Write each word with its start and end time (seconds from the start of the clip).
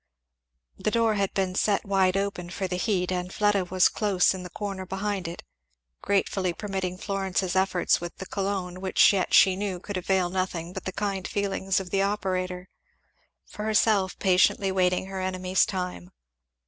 The 0.79 0.89
door 0.89 1.13
had 1.13 1.31
been 1.35 1.53
set 1.53 1.85
wide 1.85 2.17
open 2.17 2.49
for 2.49 2.67
the 2.67 2.75
heat, 2.77 3.11
and 3.11 3.31
Fleda 3.31 3.65
was 3.65 3.87
close 3.87 4.33
in 4.33 4.41
the 4.41 4.49
corner 4.49 4.83
behind 4.83 5.27
it; 5.27 5.43
gratefully 6.01 6.53
permitting 6.53 6.97
Florence's 6.97 7.55
efforts 7.55 8.01
with 8.01 8.17
the 8.17 8.25
cologne, 8.25 8.81
which 8.81 9.13
yet 9.13 9.31
she 9.31 9.55
knew 9.55 9.79
could 9.79 9.97
avail 9.97 10.31
nothing 10.31 10.73
but 10.73 10.85
the 10.85 10.91
kind 10.91 11.27
feelings 11.27 11.79
of 11.79 11.91
the 11.91 12.01
operator; 12.01 12.67
for 13.45 13.63
herself 13.65 14.17
patiently 14.17 14.71
waiting 14.71 15.05
her 15.05 15.21
enemy's 15.21 15.67
time. 15.67 16.09